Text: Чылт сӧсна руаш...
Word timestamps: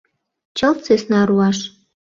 Чылт 0.57 0.79
сӧсна 0.85 1.21
руаш... 1.27 1.57